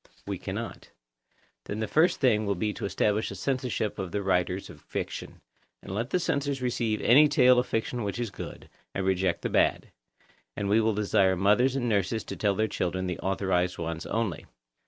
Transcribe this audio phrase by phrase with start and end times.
[0.25, 0.89] We cannot.
[1.65, 5.41] Then the first thing will be to establish a censorship of the writers of fiction,
[5.83, 9.49] and let the censors receive any tale of fiction which is good, and reject the
[9.49, 9.91] bad;
[10.57, 14.47] and we will desire mothers and nurses to tell their children the authorised ones only.